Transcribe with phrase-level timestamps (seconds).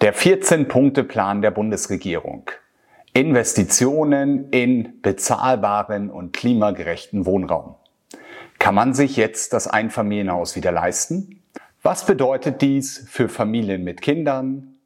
[0.00, 2.48] Der 14-Punkte-Plan der Bundesregierung.
[3.14, 7.74] Investitionen in bezahlbaren und klimagerechten Wohnraum.
[8.60, 11.42] Kann man sich jetzt das Einfamilienhaus wieder leisten?
[11.82, 14.76] Was bedeutet dies für Familien mit Kindern?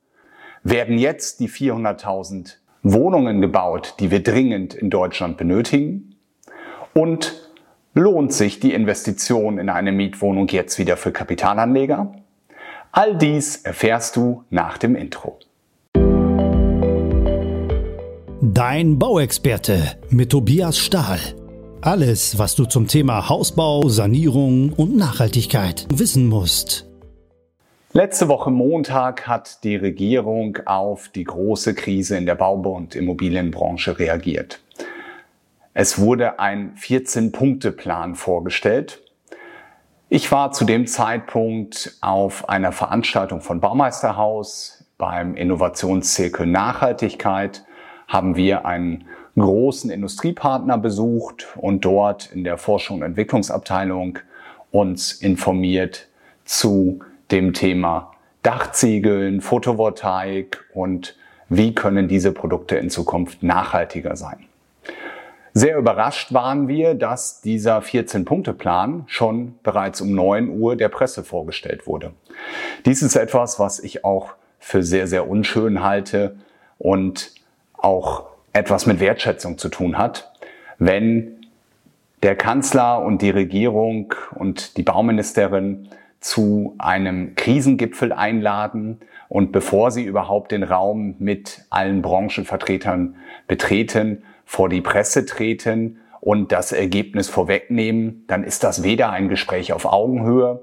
[0.62, 6.16] Werden jetzt die 400.000 Wohnungen gebaut, die wir dringend in Deutschland benötigen?
[6.94, 7.50] Und
[7.92, 12.14] lohnt sich die Investition in eine Mietwohnung jetzt wieder für Kapitalanleger?
[12.94, 15.38] All dies erfährst du nach dem Intro.
[18.42, 21.18] Dein Bauexperte mit Tobias Stahl.
[21.80, 26.86] Alles, was du zum Thema Hausbau, Sanierung und Nachhaltigkeit wissen musst.
[27.94, 33.98] Letzte Woche Montag hat die Regierung auf die große Krise in der Bau- und Immobilienbranche
[33.98, 34.60] reagiert.
[35.72, 39.02] Es wurde ein 14-Punkte-Plan vorgestellt,
[40.14, 47.64] ich war zu dem Zeitpunkt auf einer Veranstaltung von Baumeisterhaus beim Innovationszirkel Nachhaltigkeit
[48.08, 49.06] haben wir einen
[49.38, 54.18] großen Industriepartner besucht und dort in der Forschung und Entwicklungsabteilung
[54.70, 56.08] uns informiert
[56.44, 61.16] zu dem Thema Dachziegeln, Photovoltaik und
[61.48, 64.44] wie können diese Produkte in Zukunft nachhaltiger sein.
[65.54, 71.86] Sehr überrascht waren wir, dass dieser 14-Punkte-Plan schon bereits um 9 Uhr der Presse vorgestellt
[71.86, 72.12] wurde.
[72.86, 76.36] Dies ist etwas, was ich auch für sehr, sehr unschön halte
[76.78, 77.32] und
[77.74, 80.32] auch etwas mit Wertschätzung zu tun hat,
[80.78, 81.46] wenn
[82.22, 85.88] der Kanzler und die Regierung und die Bauministerin
[86.20, 93.16] zu einem Krisengipfel einladen und bevor sie überhaupt den Raum mit allen Branchenvertretern
[93.48, 99.72] betreten, vor die Presse treten und das Ergebnis vorwegnehmen, dann ist das weder ein Gespräch
[99.72, 100.62] auf Augenhöhe,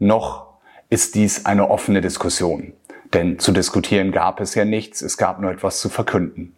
[0.00, 0.48] noch
[0.90, 2.72] ist dies eine offene Diskussion.
[3.14, 6.56] Denn zu diskutieren gab es ja nichts, es gab nur etwas zu verkünden.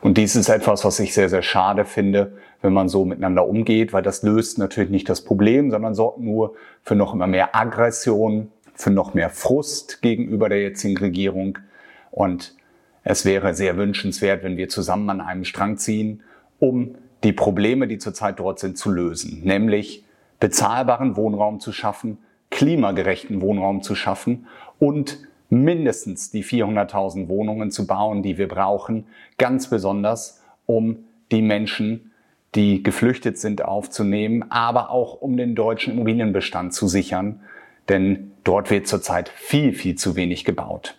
[0.00, 3.92] Und dies ist etwas, was ich sehr, sehr schade finde, wenn man so miteinander umgeht,
[3.92, 8.50] weil das löst natürlich nicht das Problem, sondern sorgt nur für noch immer mehr Aggression,
[8.74, 11.58] für noch mehr Frust gegenüber der jetzigen Regierung.
[12.10, 12.54] Und
[13.04, 16.22] es wäre sehr wünschenswert, wenn wir zusammen an einem Strang ziehen,
[16.58, 19.42] um die Probleme, die zurzeit dort sind, zu lösen.
[19.44, 20.04] Nämlich
[20.40, 22.18] bezahlbaren Wohnraum zu schaffen,
[22.50, 24.46] klimagerechten Wohnraum zu schaffen
[24.78, 25.18] und
[25.50, 29.06] mindestens die 400.000 Wohnungen zu bauen, die wir brauchen,
[29.38, 32.12] ganz besonders um die Menschen,
[32.54, 37.40] die geflüchtet sind, aufzunehmen, aber auch um den deutschen Immobilienbestand zu sichern,
[37.88, 40.96] denn dort wird zurzeit viel, viel zu wenig gebaut.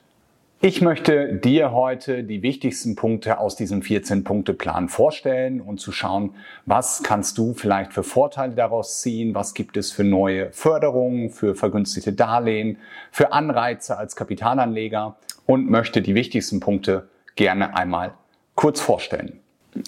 [0.65, 6.35] Ich möchte dir heute die wichtigsten Punkte aus diesem 14-Punkte-Plan vorstellen und zu schauen,
[6.65, 11.55] was kannst du vielleicht für Vorteile daraus ziehen, was gibt es für neue Förderungen, für
[11.55, 12.77] vergünstigte Darlehen,
[13.11, 18.13] für Anreize als Kapitalanleger und möchte die wichtigsten Punkte gerne einmal
[18.55, 19.41] kurz vorstellen.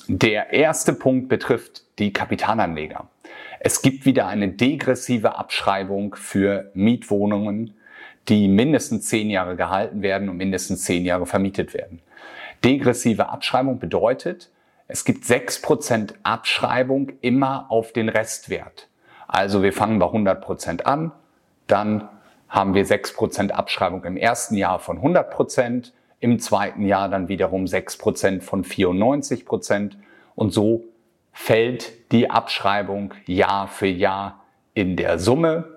[0.09, 3.07] Der erste Punkt betrifft die Kapitalanleger.
[3.61, 7.74] Es gibt wieder eine degressive Abschreibung für Mietwohnungen
[8.29, 12.01] die mindestens zehn Jahre gehalten werden und mindestens zehn Jahre vermietet werden.
[12.63, 14.49] Degressive Abschreibung bedeutet,
[14.87, 18.87] es gibt sechs Prozent Abschreibung immer auf den Restwert.
[19.27, 21.11] Also wir fangen bei 100 Prozent an,
[21.67, 22.09] dann
[22.47, 27.27] haben wir sechs Prozent Abschreibung im ersten Jahr von 100%, Prozent, im zweiten Jahr dann
[27.27, 29.97] wiederum sechs Prozent von 94 Prozent
[30.35, 30.85] und so
[31.33, 35.74] fällt die Abschreibung Jahr für Jahr in der Summe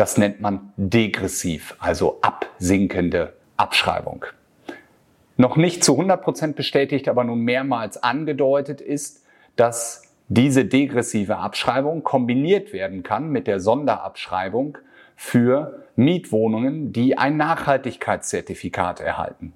[0.00, 4.24] das nennt man degressiv, also absinkende Abschreibung.
[5.36, 12.02] Noch nicht zu 100 Prozent bestätigt, aber nun mehrmals angedeutet ist, dass diese degressive Abschreibung
[12.02, 14.78] kombiniert werden kann mit der Sonderabschreibung
[15.16, 19.52] für Mietwohnungen, die ein Nachhaltigkeitszertifikat erhalten.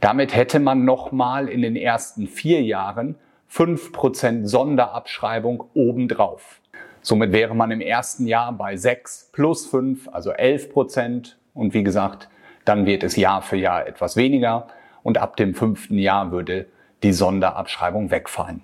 [0.00, 3.14] Damit hätte man nochmal in den ersten vier Jahren
[3.48, 6.60] 5% Sonderabschreibung obendrauf.
[7.08, 11.38] Somit wäre man im ersten Jahr bei 6 plus 5, also 11 Prozent.
[11.54, 12.28] Und wie gesagt,
[12.66, 14.66] dann wird es Jahr für Jahr etwas weniger.
[15.02, 16.66] Und ab dem fünften Jahr würde
[17.02, 18.60] die Sonderabschreibung wegfallen.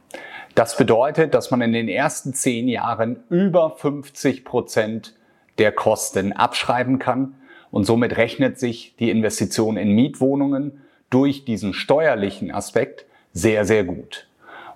[0.54, 5.14] Das bedeutet, dass man in den ersten zehn Jahren über 50 Prozent
[5.56, 7.36] der Kosten abschreiben kann.
[7.70, 14.28] Und somit rechnet sich die Investition in Mietwohnungen durch diesen steuerlichen Aspekt sehr, sehr gut.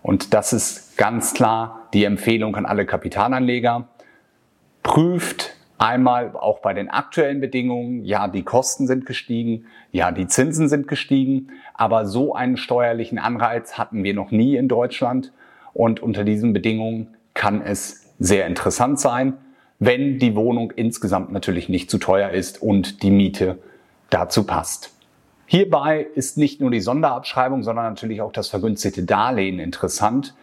[0.03, 3.89] Und das ist ganz klar die Empfehlung an alle Kapitalanleger.
[4.83, 10.69] Prüft einmal auch bei den aktuellen Bedingungen, ja, die Kosten sind gestiegen, ja, die Zinsen
[10.69, 15.33] sind gestiegen, aber so einen steuerlichen Anreiz hatten wir noch nie in Deutschland.
[15.73, 19.35] Und unter diesen Bedingungen kann es sehr interessant sein,
[19.79, 23.59] wenn die Wohnung insgesamt natürlich nicht zu teuer ist und die Miete
[24.11, 24.98] dazu passt.
[25.51, 30.35] Hierbei ist nicht nur die Sonderabschreibung, sondern natürlich auch das vergünstigte Darlehen interessant,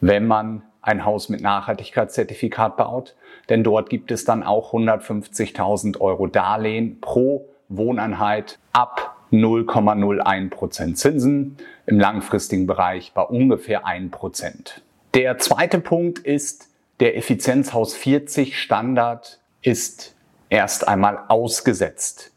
[0.00, 3.14] wenn man ein Haus mit Nachhaltigkeitszertifikat baut.
[3.48, 11.56] Denn dort gibt es dann auch 150.000 Euro Darlehen pro Wohneinheit ab 0,01% Zinsen,
[11.86, 14.80] im langfristigen Bereich bei ungefähr 1%.
[15.14, 16.68] Der zweite Punkt ist,
[16.98, 20.16] der Effizienzhaus 40 Standard ist
[20.48, 22.29] erst einmal ausgesetzt.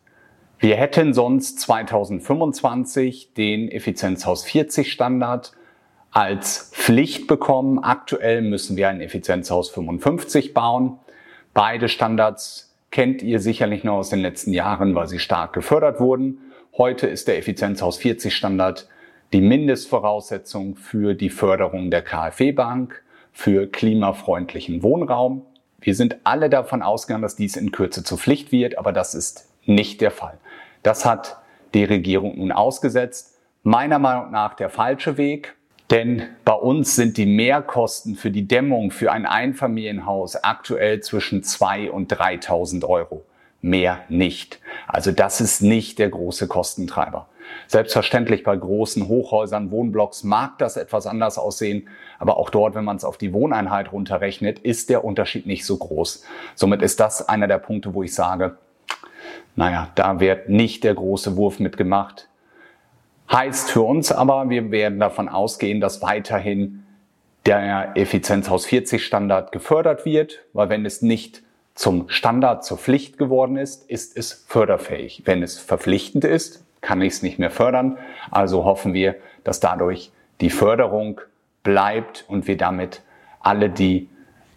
[0.64, 5.52] Wir hätten sonst 2025 den Effizienzhaus 40 Standard
[6.12, 7.80] als Pflicht bekommen.
[7.84, 11.00] Aktuell müssen wir ein Effizienzhaus 55 bauen.
[11.54, 16.38] Beide Standards kennt ihr sicherlich noch aus den letzten Jahren, weil sie stark gefördert wurden.
[16.78, 18.88] Heute ist der Effizienzhaus 40 Standard
[19.34, 25.46] die Mindestvoraussetzung für die Förderung der KfW-Bank, für klimafreundlichen Wohnraum.
[25.82, 29.50] Wir sind alle davon ausgegangen, dass dies in Kürze zur Pflicht wird, aber das ist
[29.66, 30.38] nicht der Fall.
[30.84, 31.38] Das hat
[31.74, 33.40] die Regierung nun ausgesetzt.
[33.64, 35.56] Meiner Meinung nach der falsche Weg,
[35.90, 41.90] denn bei uns sind die Mehrkosten für die Dämmung für ein Einfamilienhaus aktuell zwischen 2.000
[41.90, 43.24] und 3.000 Euro.
[43.62, 44.60] Mehr nicht.
[44.88, 47.28] Also das ist nicht der große Kostentreiber.
[47.68, 51.88] Selbstverständlich bei großen Hochhäusern, Wohnblocks mag das etwas anders aussehen,
[52.20, 55.78] aber auch dort, wenn man es auf die Wohneinheit runterrechnet, ist der Unterschied nicht so
[55.78, 56.26] groß.
[56.56, 58.58] Somit ist das einer der Punkte, wo ich sage,
[59.56, 62.28] naja, da wird nicht der große Wurf mitgemacht.
[63.32, 66.84] Heißt für uns aber, wir werden davon ausgehen, dass weiterhin
[67.46, 71.44] der Effizienzhaus 40 Standard gefördert wird, weil wenn es nicht
[71.76, 75.24] zum Standard, zur Pflicht geworden ist, ist es förderfähig.
[75.26, 77.98] Wenn es verpflichtend ist, kann ich es nicht mehr fördern.
[78.30, 80.12] Also hoffen wir, dass dadurch
[80.42, 81.22] die Förderung
[81.64, 83.02] bleibt und wir damit
[83.40, 84.10] alle, die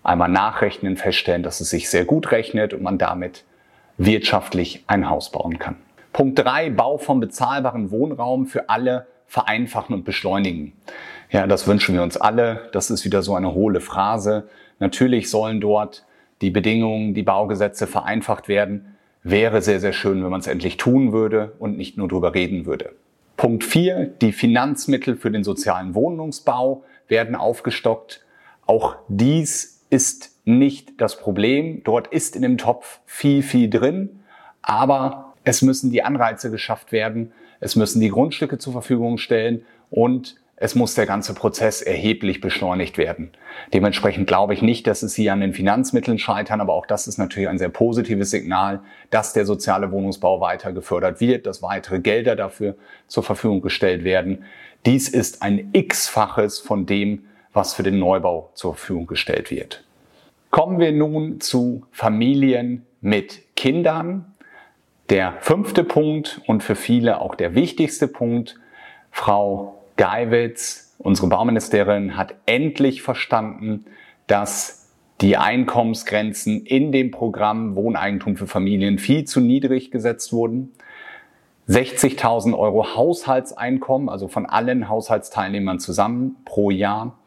[0.03, 3.45] einmal nachrechnen, feststellen, dass es sich sehr gut rechnet und man damit
[3.99, 5.77] wirtschaftlich ein Haus bauen kann.
[6.13, 10.73] Punkt drei: Bau von bezahlbaren Wohnraum für alle vereinfachen und beschleunigen.
[11.31, 12.69] Ja, das wünschen wir uns alle.
[12.73, 14.49] Das ist wieder so eine hohle Phrase.
[14.79, 16.05] Natürlich sollen dort
[16.41, 18.97] die Bedingungen, die Baugesetze vereinfacht werden.
[19.23, 22.67] Wäre sehr, sehr schön, wenn man es endlich tun würde und nicht nur darüber reden
[22.67, 22.93] würde.
[23.37, 28.25] Punkt vier: Die Finanzmittel für den sozialen Wohnungsbau werden aufgestockt.
[28.67, 31.83] Auch dies ist nicht das Problem.
[31.85, 34.21] Dort ist in dem Topf viel, viel drin,
[34.63, 40.37] aber es müssen die Anreize geschafft werden, es müssen die Grundstücke zur Verfügung stellen und
[40.59, 43.31] es muss der ganze Prozess erheblich beschleunigt werden.
[43.75, 47.19] Dementsprechend glaube ich nicht, dass es hier an den Finanzmitteln scheitern, aber auch das ist
[47.19, 52.37] natürlich ein sehr positives Signal, dass der soziale Wohnungsbau weiter gefördert wird, dass weitere Gelder
[52.37, 52.77] dafür
[53.07, 54.45] zur Verfügung gestellt werden.
[54.87, 59.85] Dies ist ein x-faches von dem, was für den Neubau zur Verfügung gestellt wird.
[60.51, 64.35] Kommen wir nun zu Familien mit Kindern.
[65.11, 68.59] Der fünfte Punkt und für viele auch der wichtigste Punkt.
[69.11, 73.87] Frau Geiwitz, unsere Bauministerin, hat endlich verstanden,
[74.27, 74.91] dass
[75.21, 80.73] die Einkommensgrenzen in dem Programm Wohneigentum für Familien viel zu niedrig gesetzt wurden.
[81.69, 87.19] 60.000 Euro Haushaltseinkommen, also von allen Haushaltsteilnehmern zusammen pro Jahr,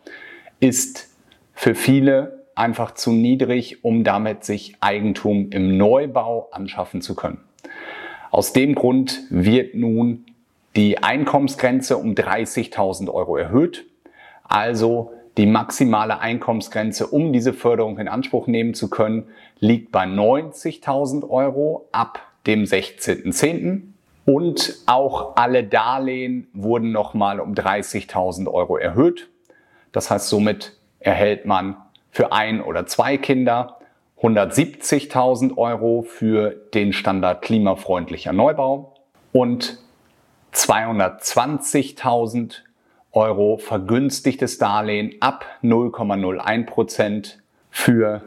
[0.60, 1.10] ist
[1.54, 7.40] für viele einfach zu niedrig, um damit sich Eigentum im Neubau anschaffen zu können.
[8.32, 10.26] Aus dem Grund wird nun
[10.76, 13.86] die Einkommensgrenze um 30.000 Euro erhöht.
[14.44, 19.28] Also die maximale Einkommensgrenze, um diese Förderung in Anspruch nehmen zu können,
[19.60, 23.82] liegt bei 90.000 Euro ab dem 16.10.
[24.26, 29.30] Und auch alle Darlehen wurden nochmal um 30.000 Euro erhöht.
[29.92, 31.78] Das heißt, somit erhält man
[32.12, 33.80] für ein oder zwei Kinder,
[34.22, 38.96] 170.000 Euro für den Standard klimafreundlicher Neubau
[39.32, 39.78] und
[40.54, 42.62] 220.000
[43.12, 47.40] Euro vergünstigtes Darlehen ab 0,01 Prozent
[47.72, 48.22] für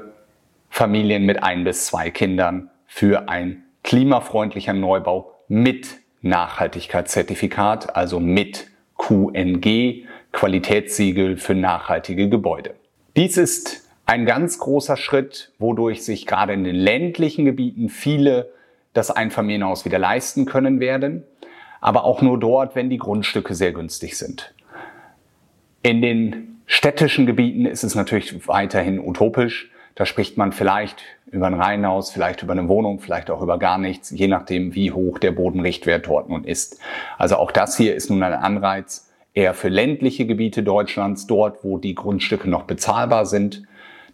[0.70, 10.06] Familien mit ein bis zwei Kindern für ein klimafreundlicher Neubau mit Nachhaltigkeitszertifikat, also mit QNG,
[10.30, 12.76] Qualitätssiegel für nachhaltige Gebäude.
[13.14, 18.50] Dies ist ein ganz großer Schritt, wodurch sich gerade in den ländlichen Gebieten viele
[18.94, 21.24] das Einfamilienhaus wieder leisten können werden,
[21.82, 24.54] aber auch nur dort, wenn die Grundstücke sehr günstig sind.
[25.82, 29.70] In den städtischen Gebieten ist es natürlich weiterhin utopisch.
[29.94, 33.76] Da spricht man vielleicht über ein Reihenhaus, vielleicht über eine Wohnung, vielleicht auch über gar
[33.76, 36.80] nichts, je nachdem, wie hoch der Bodenrichtwert dort nun ist.
[37.18, 41.78] Also auch das hier ist nun ein Anreiz, eher für ländliche Gebiete Deutschlands, dort, wo
[41.78, 43.62] die Grundstücke noch bezahlbar sind,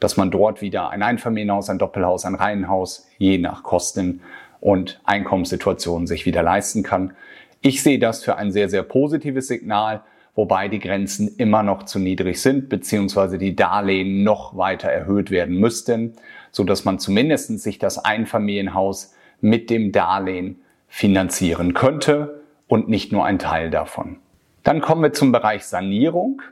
[0.00, 4.20] dass man dort wieder ein Einfamilienhaus, ein Doppelhaus, ein Reihenhaus, je nach Kosten
[4.60, 7.14] und Einkommenssituation sich wieder leisten kann.
[7.60, 10.02] Ich sehe das für ein sehr, sehr positives Signal,
[10.36, 15.56] wobei die Grenzen immer noch zu niedrig sind, beziehungsweise die Darlehen noch weiter erhöht werden
[15.56, 16.14] müssten,
[16.52, 23.24] so dass man zumindest sich das Einfamilienhaus mit dem Darlehen finanzieren könnte und nicht nur
[23.24, 24.18] ein Teil davon.
[24.64, 26.42] Dann kommen wir zum Bereich Sanierung.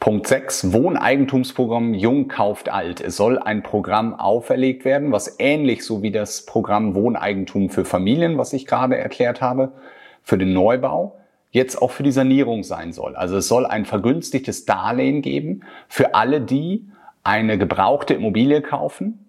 [0.00, 3.00] Punkt 6, Wohneigentumsprogramm Jung kauft alt.
[3.00, 8.38] Es soll ein Programm auferlegt werden, was ähnlich so wie das Programm Wohneigentum für Familien,
[8.38, 9.72] was ich gerade erklärt habe,
[10.22, 11.16] für den Neubau,
[11.50, 13.16] jetzt auch für die Sanierung sein soll.
[13.16, 16.86] Also es soll ein vergünstigtes Darlehen geben für alle, die
[17.24, 19.28] eine gebrauchte Immobilie kaufen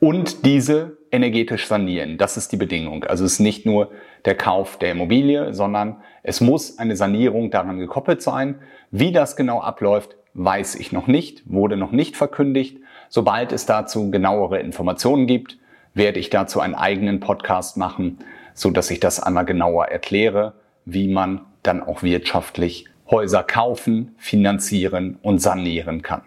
[0.00, 2.18] und diese energetisch sanieren.
[2.18, 3.04] Das ist die Bedingung.
[3.04, 3.90] Also es ist nicht nur
[4.24, 8.56] der Kauf der Immobilie, sondern es muss eine Sanierung daran gekoppelt sein.
[8.90, 12.78] Wie das genau abläuft, weiß ich noch nicht, wurde noch nicht verkündigt.
[13.08, 15.58] Sobald es dazu genauere Informationen gibt,
[15.94, 18.18] werde ich dazu einen eigenen Podcast machen,
[18.54, 25.18] so dass ich das einmal genauer erkläre, wie man dann auch wirtschaftlich Häuser kaufen, finanzieren
[25.22, 26.22] und sanieren kann.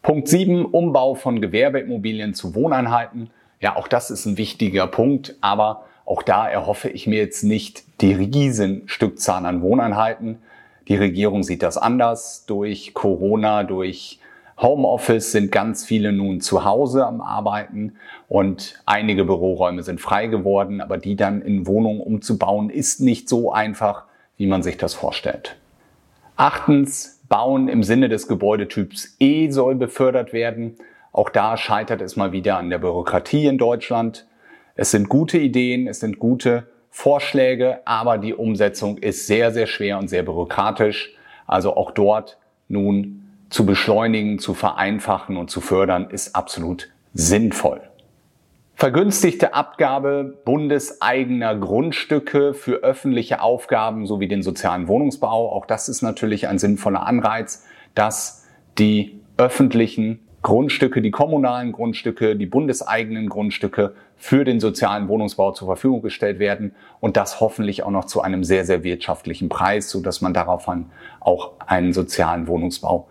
[0.00, 3.30] Punkt 7, Umbau von Gewerbeimmobilien zu Wohneinheiten.
[3.60, 7.84] Ja, auch das ist ein wichtiger Punkt, aber auch da erhoffe ich mir jetzt nicht
[8.00, 10.38] die riesen Stückzahl an Wohneinheiten.
[10.88, 12.44] Die Regierung sieht das anders.
[12.46, 14.20] Durch Corona, durch
[14.58, 17.96] Homeoffice sind ganz viele nun zu Hause am Arbeiten
[18.28, 23.52] und einige Büroräume sind frei geworden, aber die dann in Wohnungen umzubauen ist nicht so
[23.52, 24.04] einfach,
[24.38, 25.56] wie man sich das vorstellt.
[26.36, 30.76] Achtens, Bauen im Sinne des Gebäudetyps E soll befördert werden.
[31.12, 34.26] Auch da scheitert es mal wieder an der Bürokratie in Deutschland.
[34.76, 39.98] Es sind gute Ideen, es sind gute Vorschläge, aber die Umsetzung ist sehr, sehr schwer
[39.98, 41.14] und sehr bürokratisch.
[41.46, 47.80] Also auch dort nun zu beschleunigen, zu vereinfachen und zu fördern, ist absolut sinnvoll.
[48.74, 55.50] Vergünstigte Abgabe bundeseigener Grundstücke für öffentliche Aufgaben sowie den sozialen Wohnungsbau.
[55.50, 57.64] Auch das ist natürlich ein sinnvoller Anreiz,
[57.94, 58.46] dass
[58.78, 66.02] die öffentlichen Grundstücke, die kommunalen Grundstücke, die bundeseigenen Grundstücke für den sozialen Wohnungsbau zur Verfügung
[66.02, 70.20] gestellt werden und das hoffentlich auch noch zu einem sehr, sehr wirtschaftlichen Preis, so dass
[70.20, 70.86] man daraufhin
[71.18, 73.08] auch einen sozialen Wohnungsbau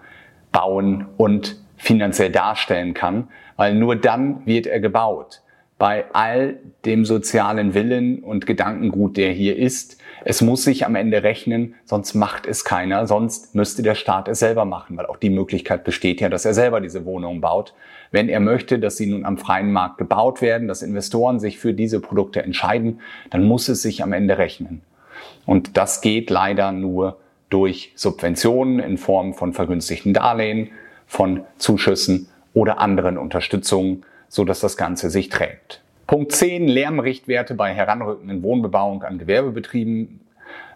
[0.54, 3.28] bauen und finanziell darstellen kann,
[3.58, 5.42] weil nur dann wird er gebaut
[5.78, 9.98] bei all dem sozialen Willen und Gedankengut, der hier ist.
[10.24, 14.40] Es muss sich am Ende rechnen, sonst macht es keiner, sonst müsste der Staat es
[14.40, 17.74] selber machen, weil auch die Möglichkeit besteht ja, dass er selber diese Wohnungen baut.
[18.12, 21.74] Wenn er möchte, dass sie nun am freien Markt gebaut werden, dass Investoren sich für
[21.74, 24.82] diese Produkte entscheiden, dann muss es sich am Ende rechnen.
[25.46, 27.18] Und das geht leider nur
[27.50, 30.70] durch Subventionen in Form von vergünstigten Darlehen,
[31.06, 35.82] von Zuschüssen oder anderen Unterstützungen so dass das Ganze sich trägt.
[36.08, 36.68] Punkt 10.
[36.68, 40.20] Lärmrichtwerte bei heranrückenden Wohnbebauung an Gewerbebetrieben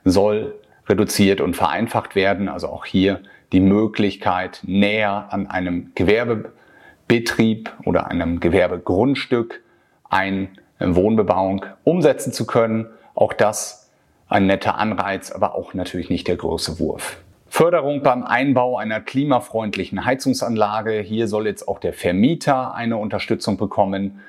[0.04, 0.56] soll
[0.88, 2.50] reduziert und vereinfacht werden.
[2.50, 9.62] Also auch hier die Möglichkeit, näher an einem Gewerbebetrieb oder einem Gewerbegrundstück
[10.10, 12.88] eine Wohnbebauung umsetzen zu können.
[13.14, 13.92] Auch das
[14.28, 17.18] ein netter Anreiz, aber auch natürlich nicht der große Wurf.
[17.50, 21.00] Förderung beim Einbau einer klimafreundlichen Heizungsanlage.
[21.00, 24.22] Hier soll jetzt auch der Vermieter eine Unterstützung bekommen.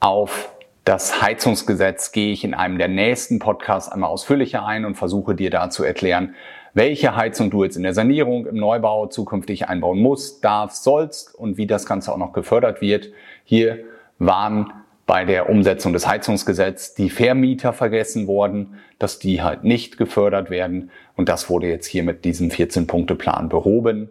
[0.00, 5.34] Auf das Heizungsgesetz gehe ich in einem der nächsten Podcasts einmal ausführlicher ein und versuche
[5.34, 6.34] dir da zu erklären,
[6.74, 11.56] welche Heizung du jetzt in der Sanierung, im Neubau zukünftig einbauen musst, darfst, sollst und
[11.56, 13.10] wie das Ganze auch noch gefördert wird.
[13.44, 13.78] Hier
[14.18, 14.72] waren
[15.06, 20.90] bei der Umsetzung des Heizungsgesetzes die Vermieter vergessen worden, dass die halt nicht gefördert werden.
[21.16, 24.08] Und das wurde jetzt hier mit diesem 14-Punkte-Plan behoben,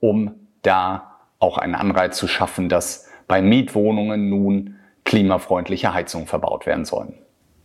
[0.00, 0.32] um
[0.62, 7.14] da auch einen Anreiz zu schaffen, dass bei Mietwohnungen nun klimafreundliche Heizungen verbaut werden sollen.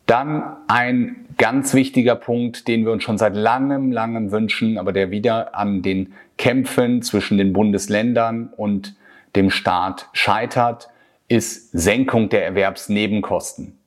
[0.05, 5.11] Dann ein ganz wichtiger Punkt, den wir uns schon seit langem, langem wünschen, aber der
[5.11, 8.95] wieder an den Kämpfen zwischen den Bundesländern und
[9.35, 10.89] dem Staat scheitert
[11.27, 13.79] ist Senkung der Erwerbsnebenkosten.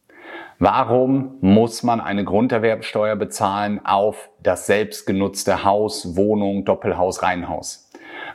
[0.58, 7.88] Warum muss man eine Grunderwerbsteuer bezahlen auf das selbstgenutzte Haus, Wohnung, Doppelhaus, Reihenhaus?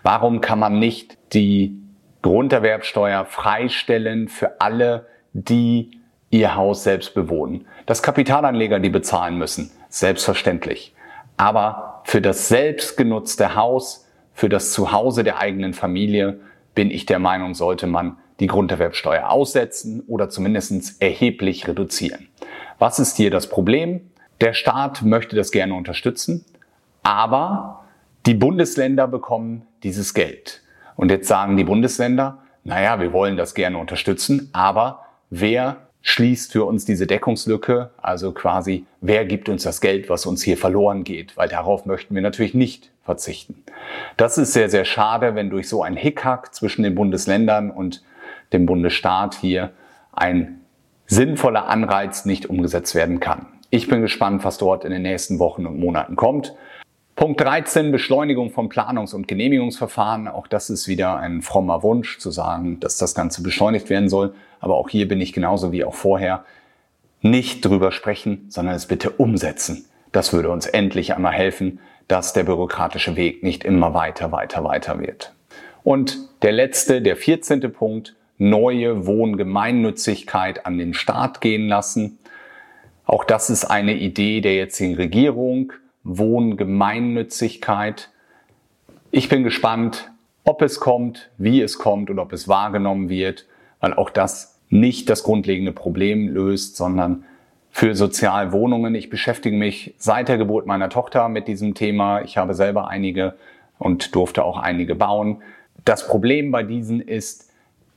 [0.03, 1.77] Warum kann man nicht die
[2.21, 7.67] Grunderwerbsteuer freistellen für alle, die ihr Haus selbst bewohnen?
[7.85, 10.95] Das Kapitalanleger, die bezahlen müssen, selbstverständlich.
[11.35, 16.39] Aber für das selbstgenutzte Haus, für das Zuhause der eigenen Familie,
[16.73, 22.27] bin ich der Meinung, sollte man die Grunderwerbsteuer aussetzen oder zumindest erheblich reduzieren.
[22.79, 24.09] Was ist hier das Problem?
[24.41, 26.43] Der Staat möchte das gerne unterstützen,
[27.03, 27.85] aber
[28.25, 30.61] die Bundesländer bekommen dieses Geld.
[30.95, 36.65] Und jetzt sagen die Bundesländer, naja, wir wollen das gerne unterstützen, aber wer schließt für
[36.65, 41.35] uns diese Deckungslücke, also quasi, wer gibt uns das Geld, was uns hier verloren geht,
[41.37, 43.63] weil darauf möchten wir natürlich nicht verzichten.
[44.17, 48.03] Das ist sehr, sehr schade, wenn durch so ein Hickhack zwischen den Bundesländern und
[48.53, 49.71] dem Bundesstaat hier
[50.11, 50.61] ein
[51.07, 53.47] sinnvoller Anreiz nicht umgesetzt werden kann.
[53.69, 56.53] Ich bin gespannt, was dort in den nächsten Wochen und Monaten kommt.
[57.15, 60.27] Punkt 13, Beschleunigung von Planungs- und Genehmigungsverfahren.
[60.27, 64.33] Auch das ist wieder ein frommer Wunsch zu sagen, dass das Ganze beschleunigt werden soll.
[64.59, 66.45] Aber auch hier bin ich genauso wie auch vorher
[67.21, 69.85] nicht drüber sprechen, sondern es bitte umsetzen.
[70.11, 74.99] Das würde uns endlich einmal helfen, dass der bürokratische Weg nicht immer weiter, weiter, weiter
[74.99, 75.33] wird.
[75.83, 77.71] Und der letzte, der 14.
[77.71, 82.19] Punkt, neue Wohngemeinnützigkeit an den Staat gehen lassen.
[83.05, 85.71] Auch das ist eine Idee der jetzigen Regierung.
[86.03, 88.09] Wohngemeinnützigkeit.
[89.11, 90.11] Ich bin gespannt,
[90.43, 93.45] ob es kommt, wie es kommt und ob es wahrgenommen wird,
[93.79, 97.23] weil auch das nicht das grundlegende Problem löst, sondern
[97.69, 98.93] für Sozialwohnungen.
[98.95, 102.23] Ich beschäftige mich seit der Geburt meiner Tochter mit diesem Thema.
[102.23, 103.35] Ich habe selber einige
[103.79, 105.41] und durfte auch einige bauen.
[105.85, 107.52] Das Problem bei diesen ist,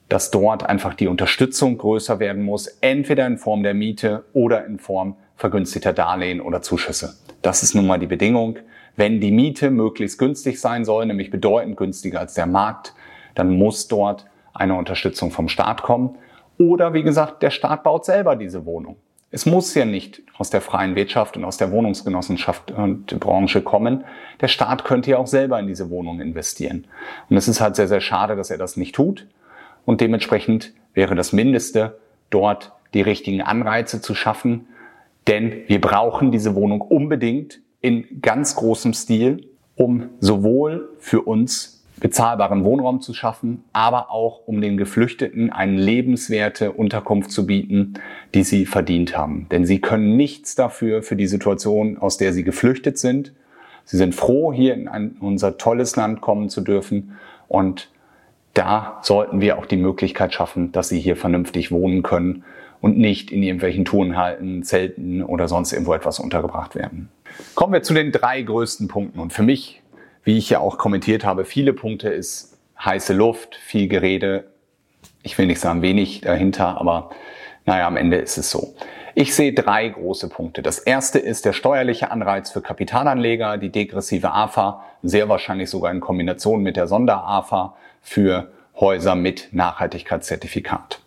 [0.08, 4.78] dass dort einfach die Unterstützung größer werden muss, entweder in Form der Miete oder in
[4.78, 7.16] Form vergünstigter Darlehen oder Zuschüsse.
[7.42, 8.58] Das ist nun mal die Bedingung.
[8.96, 12.94] Wenn die Miete möglichst günstig sein soll, nämlich bedeutend günstiger als der Markt,
[13.34, 16.16] dann muss dort eine Unterstützung vom Staat kommen.
[16.58, 18.96] Oder wie gesagt, der Staat baut selber diese Wohnung.
[19.30, 24.04] Es muss ja nicht aus der freien Wirtschaft und aus der Wohnungsgenossenschaft und Branche kommen.
[24.40, 26.86] Der Staat könnte ja auch selber in diese Wohnung investieren.
[27.28, 29.26] Und es ist halt sehr, sehr schade, dass er das nicht tut.
[29.86, 34.66] Und dementsprechend wäre das Mindeste, dort die richtigen Anreize zu schaffen.
[35.26, 42.64] Denn wir brauchen diese Wohnung unbedingt in ganz großem Stil, um sowohl für uns bezahlbaren
[42.64, 47.94] Wohnraum zu schaffen, aber auch um den Geflüchteten eine lebenswerte Unterkunft zu bieten,
[48.34, 49.46] die sie verdient haben.
[49.50, 53.32] Denn sie können nichts dafür für die Situation, aus der sie geflüchtet sind.
[53.84, 57.12] Sie sind froh, hier in ein, unser tolles Land kommen zu dürfen
[57.48, 57.88] und
[58.56, 62.44] da sollten wir auch die Möglichkeit schaffen, dass sie hier vernünftig wohnen können
[62.80, 67.10] und nicht in irgendwelchen Turnhalten, Zelten oder sonst irgendwo etwas untergebracht werden.
[67.54, 69.18] Kommen wir zu den drei größten Punkten.
[69.20, 69.82] Und für mich,
[70.24, 74.44] wie ich ja auch kommentiert habe, viele Punkte ist heiße Luft, viel Gerede.
[75.22, 77.10] Ich will nicht sagen wenig dahinter, aber
[77.66, 78.74] naja, am Ende ist es so.
[79.14, 80.62] Ich sehe drei große Punkte.
[80.62, 86.00] Das erste ist der steuerliche Anreiz für Kapitalanleger, die degressive AFA, sehr wahrscheinlich sogar in
[86.00, 87.74] Kombination mit der Sonder-AFA
[88.06, 91.02] für Häuser mit Nachhaltigkeitszertifikat.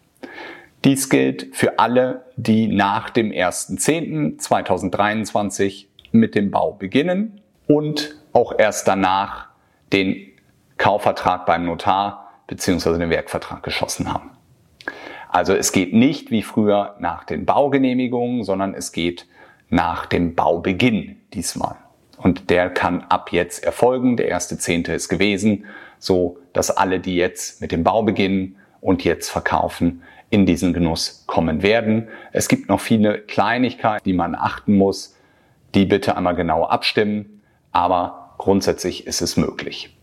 [0.83, 8.85] Dies gilt für alle, die nach dem 1.10.2023 mit dem Bau beginnen und auch erst
[8.87, 9.47] danach
[9.93, 10.27] den
[10.77, 12.97] Kaufvertrag beim Notar bzw.
[12.97, 14.31] den Werkvertrag geschossen haben.
[15.29, 19.25] Also es geht nicht wie früher nach den Baugenehmigungen, sondern es geht
[19.69, 21.77] nach dem Baubeginn diesmal.
[22.17, 24.17] Und der kann ab jetzt erfolgen.
[24.17, 25.63] Der erste Zehnte ist gewesen
[25.99, 31.23] so dass alle, die jetzt mit dem Bau beginnen und jetzt verkaufen, in diesen Genuss
[31.27, 32.07] kommen werden.
[32.31, 35.15] Es gibt noch viele Kleinigkeiten, die man achten muss.
[35.75, 39.95] Die bitte einmal genau abstimmen, aber grundsätzlich ist es möglich.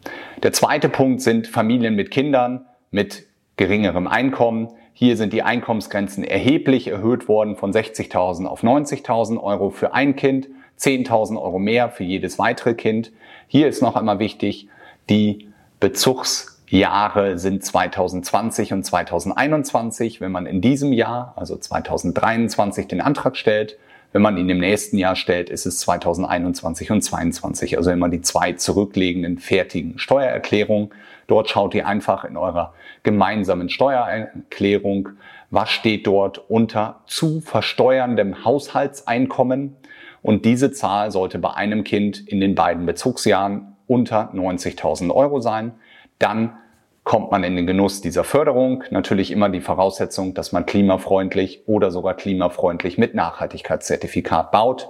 [0.42, 4.68] Der zweite Punkt sind Familien mit Kindern mit geringerem Einkommen.
[4.92, 10.48] Hier sind die Einkommensgrenzen erheblich erhöht worden von 60.000 auf 90.000 Euro für ein Kind,
[10.78, 13.12] 10.000 Euro mehr für jedes weitere Kind.
[13.48, 14.68] Hier ist noch einmal wichtig,
[15.08, 20.20] die Bezugsjahre sind 2020 und 2021.
[20.20, 23.76] Wenn man in diesem Jahr, also 2023, den Antrag stellt,
[24.12, 27.76] wenn man ihn im nächsten Jahr stellt, ist es 2021 und 2022.
[27.76, 30.90] Also immer die zwei zurückliegenden fertigen Steuererklärungen.
[31.26, 35.10] Dort schaut ihr einfach in eurer gemeinsamen Steuererklärung,
[35.50, 39.76] was steht dort unter zu versteuerndem Haushaltseinkommen.
[40.22, 45.72] Und diese Zahl sollte bei einem Kind in den beiden Bezugsjahren unter 90.000 Euro sein.
[46.18, 46.56] Dann
[47.04, 48.82] kommt man in den Genuss dieser Förderung.
[48.90, 54.88] Natürlich immer die Voraussetzung, dass man klimafreundlich oder sogar klimafreundlich mit Nachhaltigkeitszertifikat baut.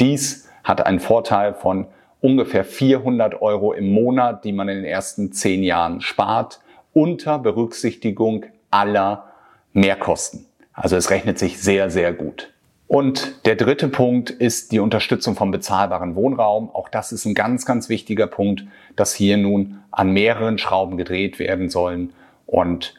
[0.00, 1.86] Dies hat einen Vorteil von
[2.20, 6.60] ungefähr 400 Euro im Monat, die man in den ersten zehn Jahren spart,
[6.94, 9.26] unter Berücksichtigung aller
[9.74, 10.46] Mehrkosten.
[10.72, 12.53] Also es rechnet sich sehr, sehr gut.
[12.86, 16.70] Und der dritte Punkt ist die Unterstützung vom bezahlbaren Wohnraum.
[16.74, 21.38] Auch das ist ein ganz, ganz wichtiger Punkt, dass hier nun an mehreren Schrauben gedreht
[21.38, 22.12] werden sollen
[22.46, 22.94] und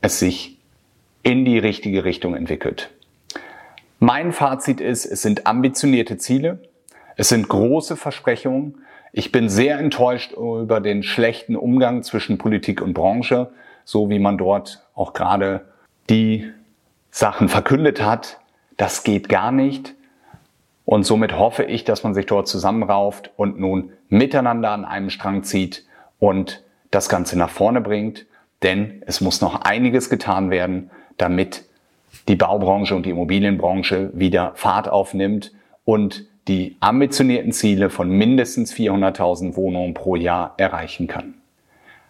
[0.00, 0.58] es sich
[1.22, 2.90] in die richtige Richtung entwickelt.
[4.00, 6.60] Mein Fazit ist, es sind ambitionierte Ziele,
[7.16, 8.82] es sind große Versprechungen.
[9.12, 13.50] Ich bin sehr enttäuscht über den schlechten Umgang zwischen Politik und Branche,
[13.84, 15.62] so wie man dort auch gerade
[16.10, 16.50] die
[17.10, 18.38] Sachen verkündet hat,
[18.78, 19.94] das geht gar nicht.
[20.86, 25.42] Und somit hoffe ich, dass man sich dort zusammenrauft und nun miteinander an einem Strang
[25.42, 25.84] zieht
[26.18, 28.24] und das Ganze nach vorne bringt.
[28.62, 31.64] Denn es muss noch einiges getan werden, damit
[32.26, 35.52] die Baubranche und die Immobilienbranche wieder Fahrt aufnimmt
[35.84, 41.34] und die ambitionierten Ziele von mindestens 400.000 Wohnungen pro Jahr erreichen kann.